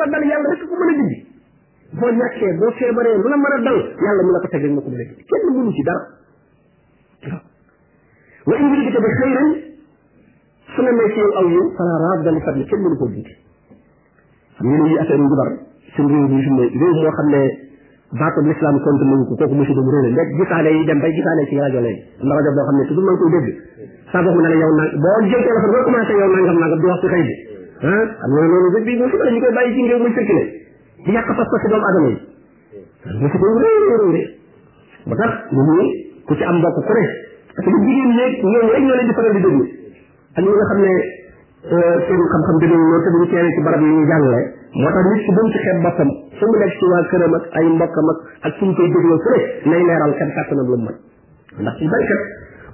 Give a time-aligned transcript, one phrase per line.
[0.00, 1.28] la dal
[1.98, 2.70] boo ñàkkee boo
[3.28, 5.50] la mën dal yàlla mu la ko teg rek ma ko mën a dindi kenn
[5.58, 6.02] mënu ci dara
[8.46, 9.48] waaw in yuridika bi xayrin
[10.74, 13.34] su la may ci yow aw yow fala radda li fadli kenn mënu koo dindi
[14.56, 15.66] xam ngeen yi affaire yu njubar
[15.98, 17.42] mu ne réew moo xam ne
[18.22, 20.14] baatu l'islam compte nañu ko kooku monsieur Deme réew
[20.50, 22.86] la léegi yi dem bay gisaane ci rajo léegi am na rajo boo xam ne
[22.86, 26.12] toujours maa ngi koy dégg saa boo la yow nang boo jël téléphone boo commencé
[26.12, 27.49] yow nangam nangam di wax ci bi
[27.80, 29.18] ah am na loolu rek bii ñu koy
[29.56, 30.42] bàyyi ci réew muy circulé
[31.04, 32.14] di yàq pas-pas doomu adama yi
[33.04, 33.46] loolu musiba wu
[35.08, 35.68] ba tax ñu am
[36.60, 37.02] mbokk di faral
[37.56, 37.74] di déglu
[40.34, 40.92] ak ñi nga xam ne
[41.72, 44.40] euh, seen xam-xam dëgg loolu te duñu teel ci barab yi ñu jàngale
[44.76, 47.66] moo tax nit ki bu mu ci xeeb boppam fu mu ci waa këram ay
[47.66, 49.38] mbokkam ak ak fu mu koy dégloo ku ne
[49.72, 50.86] nay leeral kenn kàttanam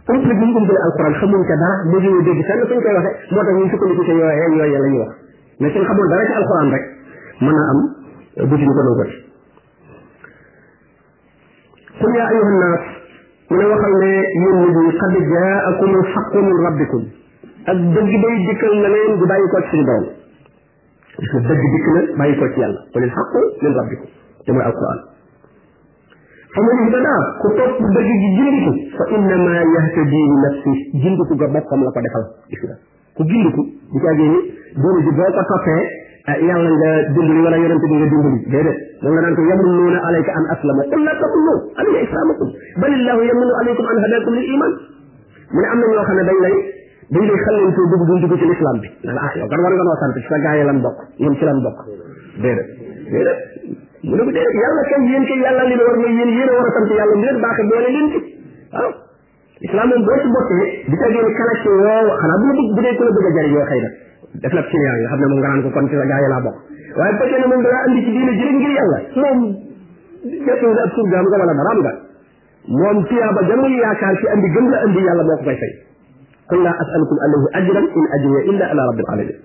[0.09, 3.15] conflit bi ñu ko jëlee alxuraan xamuñ ca dara léegi dégg fenn suñ koy waxee
[3.35, 5.11] moo tax ñu sukkandiku ca yooyee yooyee la ñuy wax
[5.61, 6.85] mais suñ xamul dara ci alxuraan rek
[7.43, 7.81] mën naa am
[8.51, 9.11] dutuñu ko dogal
[12.01, 12.85] qul yaa ayuha nnaas
[13.51, 14.09] mu ne waxal ne
[14.45, 17.05] yéen nit ñi qad jaakum alxaqu min rabbikum
[17.73, 20.07] ak dëgg day dikkal na leen di bàyyi ko ci suñu borom
[21.17, 24.11] parce que dëgg dikk na bàyyi ko ci yàlla qul alxaqu min rabbikum
[24.47, 25.01] te mooy alxuraan
[26.57, 32.79] فمن اهتدى كتب دغ جنديكو فانما يهتدي لنفسه جنديكو غا بوكام لا كو ديفال
[33.19, 33.63] ku gindiku
[33.93, 34.27] bu ko agee
[34.83, 35.77] doon ji boo ko toppee
[36.49, 40.31] yàlla nga dimbali wala yonent bi nga dimbali déedéet da nga naan ko yamnuuna alayka
[40.41, 42.49] an aslama qul la taqulu alayya islamakum
[42.83, 44.73] bal illahu yamnu alaykum an hadakum lil iman
[45.55, 46.55] mu ne am na ñoo xam ne dañ lay
[47.15, 49.85] dañ lay xallantu dugg duñ dugg ci l'islam bi naan ah yow kan war nga
[49.89, 51.79] noo sant ci sa gaay lan bokk ñoom ci lan bokk
[52.45, 52.69] déedéet
[53.13, 53.56] déedéet
[54.07, 56.53] mu ne ko déedéet yàlla kay yéen kay yàlla li war mooy yéen yéen a
[56.57, 56.95] war a sant ci
[61.67, 63.91] waaw xanaa bu la bëgg dee ku la bëgg a jariñ yoo xëy na
[64.47, 67.13] def la nga xam ne moom nga naan ko kon ci sa gaay laa waaye
[67.13, 69.39] bu fekkee ne moom ci diine ji rek ngir yàlla moom
[70.47, 71.93] jotee nga ab surgaam nga wala daraam nga
[72.79, 75.73] moom tuyaaba ga muy yaakaar ci andi gëm la andi yàlla moo ko koy fay
[76.51, 76.75] qul laa
[77.59, 79.37] ajran in ajriya illa ala rabbil alamin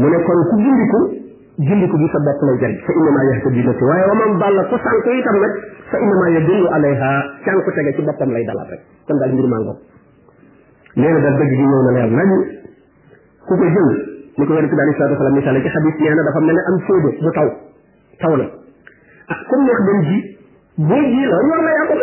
[0.00, 1.20] moo
[1.58, 4.62] julli ko bi sa bopp lay jëriñ fa innamaa yahtadi nafsi waaye wa man dalla
[4.70, 5.52] ku sànku itam nag
[5.90, 7.10] fa innamaa yadullu alayha
[7.44, 9.78] sànku tege ci boppam lay dalaat rek kon daal mbir maa ngoog
[10.96, 12.30] nee na daal dëgg gi ñëw na leer nañ
[13.48, 13.90] ku ko jël
[14.40, 16.62] ni ko yonente bi alei salatu wasalam misaale ci xadis nee na dafa mel ne
[16.72, 17.48] am fóodo bu taw
[18.24, 18.46] taw na
[19.28, 20.16] ah comme neex dem ji
[20.88, 21.94] ji la ñor la yaa ko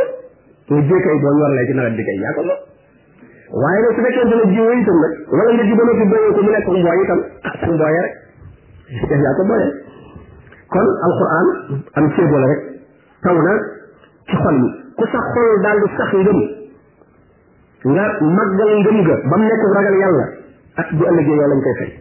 [0.70, 2.42] moom boo jee kay boo ñor la ci nawet bi kay yaa
[3.50, 7.18] wala nga ji ba noppi béyoo ko mu nekk mbooy itam
[7.50, 8.29] ah, rek
[8.90, 9.68] def yaa ko boole
[10.74, 10.88] kon
[11.98, 12.62] am cee boole rek
[13.26, 13.54] taw na
[14.30, 16.40] ci xol yi ku sa xol daal di sax ngëm
[17.96, 18.06] nga
[18.38, 20.26] màggal ngëm nga ba mu nekk ragal yàlla
[20.82, 21.92] ak bu ëllëgee yow lañ koy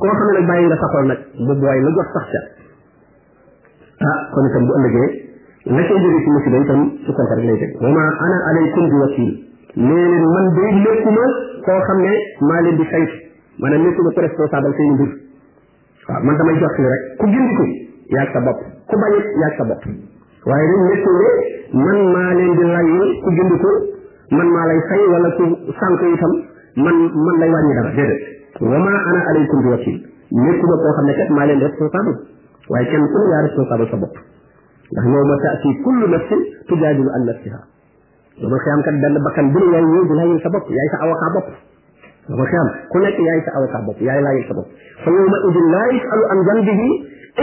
[0.00, 2.40] koo xam ne nag bàyyi nga la jot sax ca
[4.08, 5.08] ah kon itam bu ëllëgee
[5.76, 8.84] la cay jóge ci musiba itam su konta rek lay dégg wa ma ana alaykum
[8.92, 9.32] bi wakil
[9.76, 11.24] leen man day lékkuma
[11.66, 12.12] koo xam ne
[12.48, 13.16] maa leen di saytu
[13.58, 15.22] maanaam lékkuma ko responsable seen mbir
[16.08, 17.64] waaw man damay jox li rek ku gindiku
[18.14, 19.82] yaag sa bopp ku bañ yaag sa bopp
[20.48, 23.70] waaye dañ nekk ne man maa leen di layul ku gindiku
[24.36, 25.44] man maa lay fay wala ku
[25.80, 26.32] sànq itam
[26.84, 28.22] man man lay wàññi dara déedéet
[28.60, 29.96] wa ma ana alaykum bi wakil
[30.44, 32.12] nekkuma koo xam ne kat maa leen di responsable
[32.68, 34.14] waaye kenn ku ne yaa responsable sa bopp
[34.92, 37.60] ndax yawma taati kullu nafsin tujaadilu an nafsiha
[38.44, 40.88] yow ma xiyaam kat benn bakkan bu ne yaay ñëw di layul sa bopp yaay
[40.92, 41.48] sa avocat bopp
[42.28, 44.68] dama xiyam ku nekk yaay sa avocat bopp yaay laajal sa bopp
[45.04, 46.88] fa yowma idin laa yusalu an zanbihi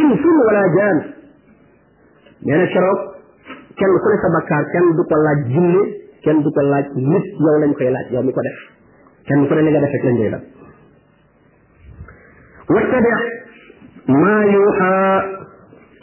[0.01, 0.97] insun wala jaan
[2.49, 3.01] nee na keroog
[3.77, 5.81] kenn ku ne sa bakkaar kenn du ko laaj jinne
[6.25, 8.59] kenn du ko laaj nit yow lañ koy laaj yow mi ko def
[9.29, 10.43] kenn ku ne li nga def rek lañ lay def
[12.73, 13.11] wattabi
[14.21, 14.91] ma yuha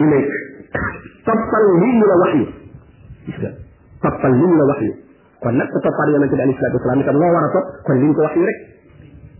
[0.06, 0.30] ilayk
[1.26, 2.44] toppal lii ñu la wax yi
[3.26, 3.50] gis nga
[4.06, 4.92] toppal lii ñu la wax yi
[5.42, 7.94] kon nag ku toppaat yonente bi alayhi salatu wasalaam itam loo war a topp kon
[8.02, 8.58] liñ ko wax yu rek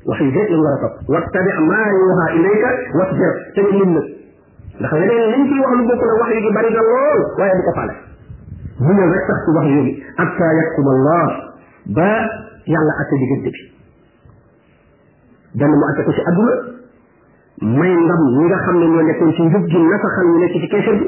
[0.07, 2.71] wax yu rek lañ war a topp wattabi ma yuha ilayka
[3.01, 4.07] wasbir te ñu lim nag
[4.79, 7.55] ndax leneen liñ ciy wax lu bokk la wax yu gi bari na lool waaye
[7.59, 7.95] du ko faale
[8.79, 11.27] mu ñëw rek sax ci wax yooyu atta yakum allah
[11.99, 12.09] ba
[12.73, 13.63] yàlla atte diggante bi
[15.59, 16.55] benn mu atte ko ci àdduna
[17.83, 20.69] may ndam ñi nga xam ne ñoo nekkoon ci njub gi nasaxal ñu nekk ci
[20.73, 21.07] kéefër bi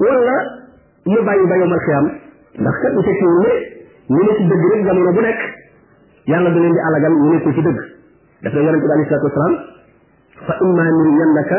[0.00, 0.36] wala
[1.12, 2.06] mu bàyyi ba yomal xiyam
[2.56, 3.52] ndax kat bu fekkee ne
[4.10, 5.40] ñu ne ci dëgg rek jamono bu nekk
[6.32, 7.78] yàlla da leen di alagal ñu ne ko ci dëgg
[8.42, 9.54] daf na yonente bi alei salatu wasalaam
[10.46, 11.58] fa imma nuriyannaka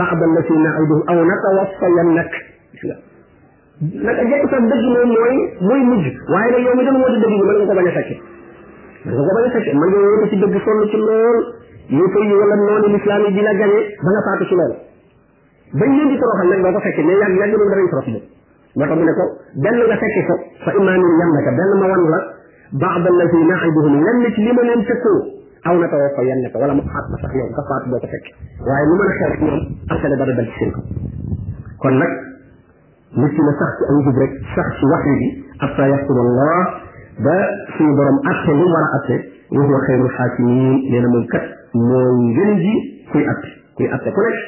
[0.00, 2.30] ba'da allati na'iduhum aw natawaffayannak
[3.80, 5.36] naka jekk sax dëgg moom mooy
[5.68, 7.02] mooy mujj waaye nag a fekke
[9.08, 11.38] mën nga ko a fekke mën nga woote ci dëgg sonn ci lool
[11.96, 14.76] yow fay wala noonu lislaam yi di la gañe ba nga faatu ci loolu
[15.80, 18.34] bañ leen di toroxal nag
[18.78, 19.24] ba tax mu ne ko
[19.64, 20.34] benn nga fekki ko
[20.64, 22.18] fa imaanin yan la ka benn ma wan la
[22.82, 25.18] baax la fi naaxibuhum lenn ci li ma leen tëkkoo
[25.68, 27.98] aw na tawoo ko yenn ko wala mu xaat ma sax yow nga faat boo
[27.98, 28.26] ko fekk
[28.68, 29.60] waaye lu mën a xew ci ñoom
[29.94, 30.80] asale dara dal ci seen ko
[31.82, 32.12] kon nag
[33.20, 35.28] nit ki na sax ci ay jub rek sax ci waxi bi
[35.66, 36.56] atta yaxtum allah
[37.26, 37.36] ba
[37.78, 39.16] suñu borom atte lu war a atte
[39.56, 42.74] wa huwa xayrul xaakimiin nee na moom kat mooy ngën ji
[43.08, 43.48] kuy atte
[43.78, 44.38] kuy atte ku nekk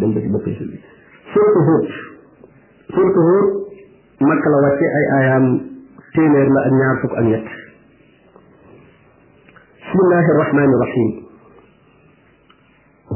[0.01, 0.79] dem ba ci bopp julli
[1.33, 1.89] surtu Huud
[2.95, 3.67] surtu Huud
[4.19, 5.45] Makka la wàcce ay ayaam
[6.15, 7.47] téeméer la ak ñaar fukk ak ñett
[9.77, 11.09] bismillahi rahmani rahim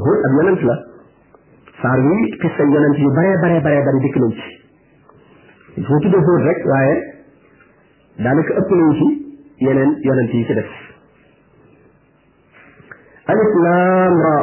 [0.05, 0.75] Huud ab yonent la
[1.81, 4.47] saar wi xissa yonent yu bare bare bare bari dikk nañ ci
[5.77, 6.93] il faut tuddee Huud rek waaye
[8.23, 9.07] daanaka ëpp nañ ci
[9.65, 10.82] yeneen yonent yi ci def
[13.31, 14.35] alif laam ra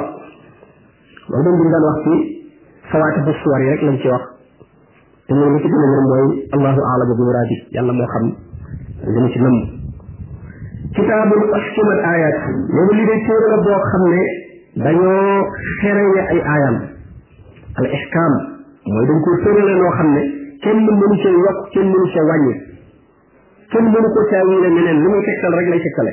[1.28, 2.14] loolu moom duñ daan wax ci
[2.92, 3.24] fawaate
[3.68, 4.22] rek lañ ci wax
[5.28, 8.24] te ñoom li ci gën a ñor mooy allahu aalamu bi muraadi yàlla moo xam
[9.12, 9.58] li mu ci nëmm
[10.96, 11.98] kitaabul ahkamat
[12.96, 14.20] li day téere la boo xam ne
[14.84, 15.46] dañoo
[15.80, 16.76] xereye ay aayam
[17.78, 18.34] al ihkaam
[18.94, 20.22] mooy dañ ko tërale noo xam ne
[20.64, 22.54] kenn mënu cee yokk kenn mënu cee wàññi
[23.72, 26.12] kenn mënu ko caa wéere neneen lu muy tegtal rek lay tegtale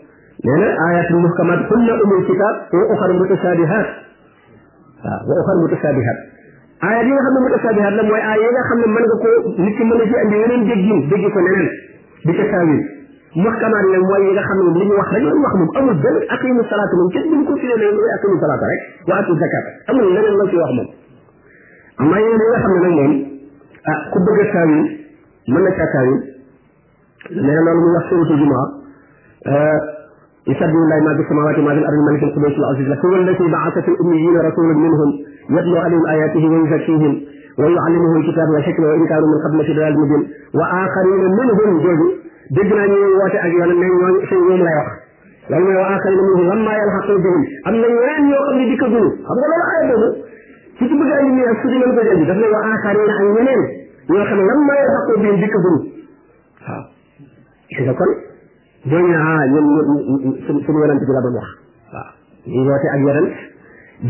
[0.45, 3.85] لأن آيات المحكمات كل أم الكتاب وأخر متشابهات
[5.29, 6.17] وأخر متشابهات
[6.83, 10.61] آيات يوم خمّن متشابهات لما آيات يوم خمّن من غكو نتي من نجي أن يوم
[10.63, 11.67] دجين دجي كنان
[12.25, 12.79] بتساوي
[13.45, 17.07] محكمات لما آيات يوم خمّن من نجي وخرج من وخمّن أم الدل أقيم الصلاة من
[17.13, 20.87] كل من كل شيء لما أقيم الصلاة رك وآت الزكاة أم الدل الله في وخمّن
[22.01, 23.27] أما يوم يوم خمّن من نجي
[24.13, 24.79] كتب كتاوي
[25.53, 26.15] من كتاوي
[27.29, 30.00] لأن الله سبحانه وتعالى
[30.47, 33.91] يسبح الله ما في السماوات وما في الارض الملك القدوس العزيز لك الذي بعث في
[33.93, 35.09] الاميين رسولا منهم
[35.57, 37.21] يتلو عليهم اياته ويزكيهم
[37.59, 42.09] ويعلمهم الكتاب والحكمه وان كانوا من قبل في ضلال مبين واخرين منهم جزء
[42.57, 44.87] دجنا نيو واتي اجيال النيو شيء يوم لا يخ
[45.49, 49.47] لما واخرين منهم لما يلحق بهم ام لن يرين يوم قبل ديك الظلو هم قال
[49.59, 50.13] لا خير بهم
[50.79, 53.61] كنت بقى اني اسكت من بجانب دفن واخرين عن ينين
[54.09, 55.79] يوم لما يلحق بهم ديك الظلو
[56.67, 56.77] ها
[57.81, 58.30] اذا كنت
[58.85, 59.65] ñooñu ah ñun
[60.47, 61.49] suñu suñu yonent bi la doon wax
[61.93, 62.09] waaw
[62.49, 63.33] ñu woote ak yonent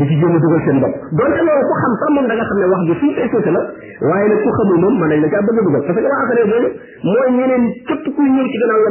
[0.00, 3.16] dugal seen bopp donte loolu ku xam sax moom da nga ne wax ji suuf
[3.44, 3.60] si la
[4.08, 6.20] waaye nag ku xamul moom mën nañ la caa bëgg a dugal parce que waa
[6.24, 6.68] affaire yooyu
[7.04, 8.88] mooy ñeneen képp kuy ñëw bi alayhi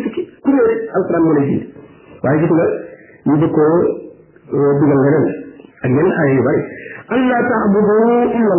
[0.06, 1.68] tukki ku ñëw rek alquran moo lay jindi
[2.24, 2.66] waaye gis nga
[3.28, 5.28] ñu bëgg koo eh, dugal leneen
[5.84, 5.92] ak
[6.48, 6.62] bari
[7.12, 8.54] allah taabudu illa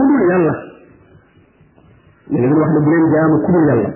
[0.00, 0.64] allah
[2.32, 3.90] ne leen wax ne bu leen jaamu ku dul yàlla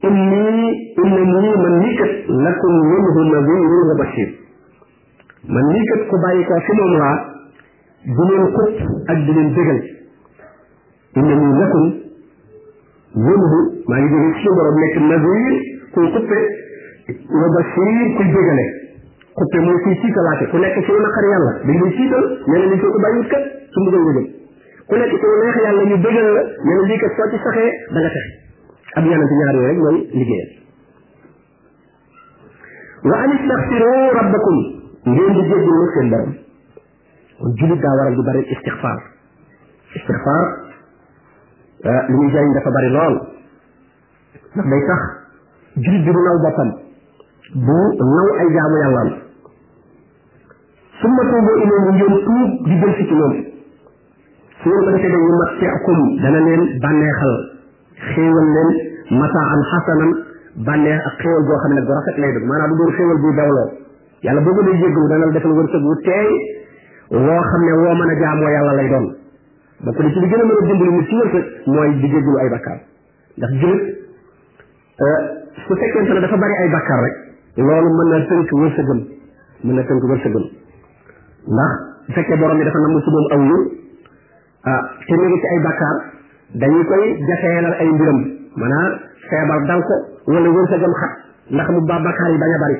[0.00, 2.10] inni inna nii man nii kat
[2.44, 4.28] lakum minhu nadirun wa bashir
[5.54, 7.18] man nii kat ku bàyyi ko fi moom laa
[8.02, 8.80] di leen xupp
[9.12, 9.78] ak di leen dëgal
[11.20, 11.84] inna nii lakum
[13.28, 15.52] minhu maa ngi jóge ci borom nekk nadir
[15.94, 16.38] kuy xuppe
[17.40, 18.64] wa bashir kuy dëgale
[19.40, 22.90] xuppe mooy kuy siitalaate ku nekk ci naqar yàlla dañ lay siital ñeneen ñi soo
[22.90, 24.37] ko bàyyiwut kat su mbugal nga jëm
[24.88, 27.70] ku nekk ci neex yàlla ñu dëgal la ñu ne lii kat soo ci saxee
[27.92, 28.32] da nga texe
[28.96, 30.50] ak yonente ñaar yooyu rek ñooy liggéeyal
[33.08, 34.56] wa an istaghfiru rabbakum
[35.12, 36.32] ngeen di jéggul nag seen borom
[37.40, 38.98] kon julit daa waral di bari istighfar
[40.00, 40.44] istighfar
[42.08, 43.14] li muy jëriñ dafa bari lool
[44.56, 45.04] ndax day tax
[45.84, 46.70] julit bi du naw boppam
[47.68, 47.78] bu
[48.16, 49.10] naw ay jaamu yàllaam
[51.04, 53.34] summa tuubu ilayhi ngeen tuub di jël si ci moom
[54.58, 57.36] su ngeen ko defee dañuy mat seekum dana leen bànneexal
[58.06, 58.70] xéewal leen
[59.20, 60.10] mataan xasanan
[60.68, 63.70] bànneex ak xéewal xam ne bu rafet lay ma maanaam du doon xéewal buy dawloo
[64.28, 66.28] yàlla boo ko dee jéggalu dana la wërsëg wu teey
[67.10, 69.06] woo xam ne woo mën a jaamoo yàlla lay doon
[69.86, 72.48] bokk na ci li gën a mën a dimbali nit ci mooy di jéggalu ay
[72.56, 72.78] bakkaar
[73.36, 73.82] ndax jullit
[75.06, 75.18] euh,
[75.66, 76.70] su fekkente ne dafa bari ay
[77.54, 78.08] mën na mën
[79.62, 80.50] na tënk wërsëgam
[81.44, 81.72] ndax
[82.16, 83.86] fekkee borom bi mu ci
[84.68, 85.96] ah te mu ngi ci ay bakkaar
[86.62, 88.18] dañu koy jafeelal ay mbiram
[88.60, 88.92] maanaam
[89.28, 89.96] feebar dal ko
[90.32, 91.12] wala wërsëgam xat
[91.56, 92.76] ndax mu ba bakkaar yi bañ a bari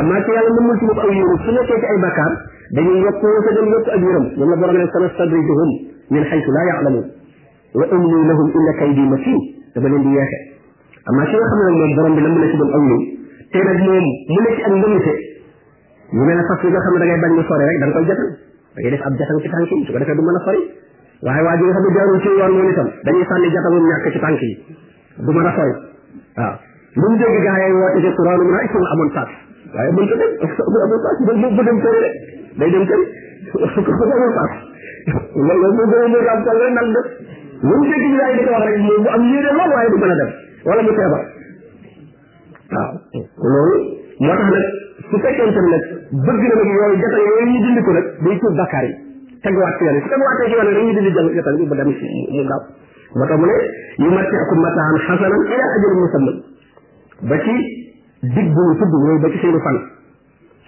[0.00, 2.32] am naa ci yàlla mënul ci moom aw yërëm su nekkee ci ay bakkaar
[2.78, 5.70] dañuy yokk wërsëgam yokk ak yërëm moom la borom ne sanastadrijuhum
[6.14, 7.06] min xaytu laa yaalamuun
[7.76, 9.38] wa umli lahum inna kaydi matin
[9.74, 10.38] dama leen di yeexe
[11.08, 12.72] am naa ci nga xam ne nag moom borom bi la mën a ci doon
[12.76, 13.02] aw yërëm
[13.50, 15.14] te nag moom mu nekk ci ak ndëmite
[16.16, 17.86] ñu mel ne fas yi nga xam ne da ngay bañ mu sore rek da
[17.88, 18.28] nga koy jatal
[18.74, 20.62] da ngay def ab jatal ci tànk yi su ko defee du mën a sori
[21.22, 24.06] waaye waa ji nga xam ne jaarul ci yoon moom itam dañuy sànni jatamum ñàkk
[24.12, 24.56] ci tànk yi
[25.26, 25.72] du mën a sori
[26.36, 26.54] waaw
[26.96, 27.24] lu mu ci
[28.16, 29.28] Quraan mu ne ay sama amoon paas
[29.74, 30.50] waaye mënta dem amoon
[31.56, 31.62] mu a ko
[38.52, 40.30] wax mu am yéene lool waaye du mën a dem
[40.68, 41.22] wala mu feebar
[42.68, 44.66] waaw moo tax nag
[45.10, 45.82] su fekkente nag
[46.12, 49.00] bëgg na nag yooyu jota yooyu ñu dindi ko nag day tuub bakkaar
[49.46, 52.44] teguwaat ci yoon teguwaat ci yoon dañuy dindi jëm yotal bi ba dem ci mu
[52.50, 52.62] gaaw
[53.16, 53.56] moo tax mu ne
[54.02, 56.36] yu matti akum mataan xasanan ila ajal musamman
[57.30, 57.54] ba ci
[58.34, 59.76] dig bu ñu tudd mooy ba ci seenu fan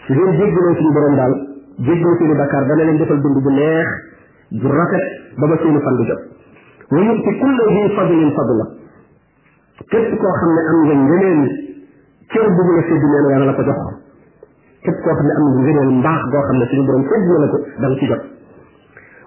[0.06, 1.34] su ngeen jéggaloo suñu borom daal
[1.88, 3.88] jéggaloo seenu bakkaar dana leen defal dund bu neex
[4.62, 5.04] bu rafet
[5.42, 6.20] ba ba seenu fan du jot
[6.94, 8.66] wa yu'ti kullu dhi fadlin fadla
[9.90, 11.40] képp koo xam ne am nga ngëneel
[12.30, 13.78] cër bu mu la séddu neen yàlla la ko jox
[14.86, 17.38] képp koo xam ne am nga ngëneel mbaax goo xam ne suñu borom séddu na
[17.38, 18.24] la ko da nga ci jot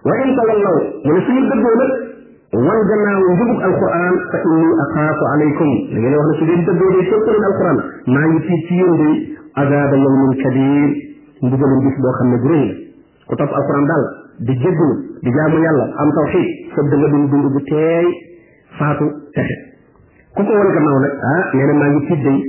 [0.09, 1.91] wa in tawallaw mu ne suñu dëggoo nag
[2.67, 6.89] wan gannaaw njubug alquran fa inni axaafu alaykum da ngeen wax ne su ngeen dëggoo
[6.95, 7.77] day topp leen alquran
[8.15, 9.13] maa ngi tiit ci yéen day
[9.63, 10.89] azaba yawmin kabir
[11.45, 12.73] mbugalum bis boo xam ne bu rëy la
[13.29, 14.03] ku topp alquran daal
[14.47, 18.05] di jéggalu di jaamu yàlla am tawxid sëb da nga dund dund bu teey
[18.81, 19.05] faatu
[19.37, 19.53] texe
[20.33, 22.39] ku ko wan gannaaw nag ah nee na maa ngi tiit day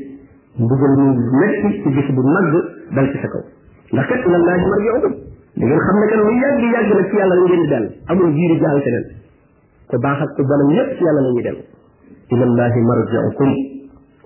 [0.56, 2.54] mbugal mu metti ci bis bu màgg
[2.96, 3.44] dal ci sa kaw
[3.92, 5.14] ndax kat ila llaahi marjiukum
[5.62, 7.90] da ngeen xam ne kan lu yàgg yàgg na ci yàlla la ngeen di dellu
[8.10, 9.04] amul jiiri jaal keneen
[9.90, 11.62] ko baax ak ko bonam ñëpp ci yàlla la ñuy dellu
[12.32, 13.50] ila allahi marji'ukum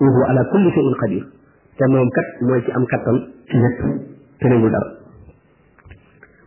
[0.02, 1.25] wa huwa ala kulli shay'in qadir
[1.78, 3.16] te moom kat mooy ci am kattan
[3.49, 3.78] ci lépp
[4.40, 4.88] tënewul dara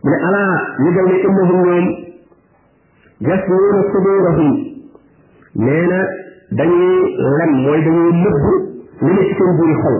[0.02, 0.42] mu ne ala
[0.82, 1.86] ñu dal ne innahum ñoom
[3.28, 4.50] yasmuuna sudurahum
[5.64, 5.98] nee na
[6.58, 6.96] dañuy
[7.38, 8.36] lem mooy dañuy nëbb
[9.06, 9.96] ñu ne ci seen buuri xol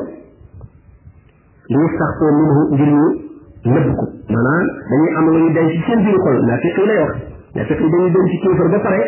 [1.74, 3.29] li saxtoo minhu ngir ñu
[3.64, 6.86] nëbb ko maanaam dañuy am lu ñu denc ci seen biir xol naa fekk yi
[6.90, 7.16] lay wax
[7.54, 9.00] naa fekk yi dañuy denc kéefar ba pare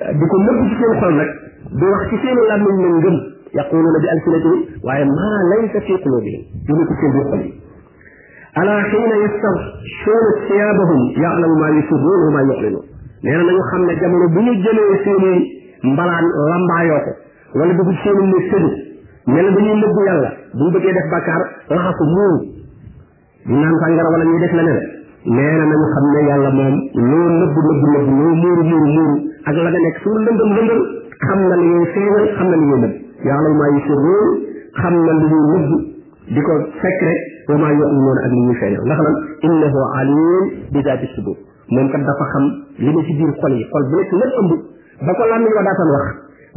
[0.00, 1.30] eh, di ko nëbb ci seen xol nag
[1.68, 3.16] di wax ci seen làmmiñ na ngëm
[3.58, 6.40] yaquluuna bi alsinatihim waaye maa laysa fi qulubihim
[6.72, 7.52] ñu ko seen biir xol yi
[8.62, 12.88] ala xiina yastaghshuuna siyaabahum ya'lamu maa yusirruuna wa maa yu'linuun
[13.24, 15.32] nee na nañu xam ne jamono bu ñu jëlee seeni
[15.92, 17.12] mbalaan lambaayoo ko
[17.60, 18.70] wala dugg seeni ne sëdu
[19.36, 22.53] mel dañuy nëbb yàlla bu ñu bëggee def bàkkaar laxasu muur
[23.44, 24.80] ñu naan sàngara wala ñuy def leneen
[25.36, 26.74] nee na nañu xam ne yàlla moom
[27.12, 29.16] loo nëbb nëbb nëbb loo muuru muuru muuru
[29.48, 30.80] ak la nga nekk su lëndëm lëndëm
[31.28, 32.94] xam na li ngay feeñal xam na li ngay nëbb
[33.28, 34.30] yàlla maa yi sir lool
[34.80, 35.68] xam na li ñuy nëbb
[36.32, 37.20] di ko fekk rek
[37.52, 39.16] wa maa yuminuuna ak li ñuy feeñal ndax lan
[39.48, 41.36] innahu alim bi zaati sudur
[41.68, 42.44] moom kat dafa xam
[42.80, 44.52] li ne ci biir xol yi xol bu nekk lépp ëmb
[45.04, 46.06] ba ko làmmiñ wa daataan wax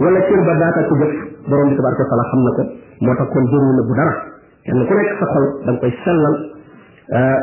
[0.01, 1.13] wala cër ba daata ko jëf
[1.51, 2.61] borom bi tabaraka wa taala xam na ko
[3.03, 4.13] moo tax kon jëru na bu dara
[4.63, 6.35] kenn ku nekk sa xol da nga koy sellal
[7.09, 7.39] Euh,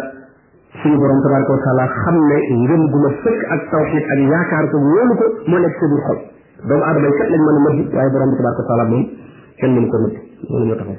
[0.82, 4.76] suñu borom tabaraka wa taala xam ne ngëm gu ma fëkk ak tawxid ak ko
[4.76, 6.18] wóolu ko moo nekk sa biir xol
[6.68, 7.88] doomu aadama yi kat lañ mën a mëdd ko mëdd
[10.80, 10.96] allah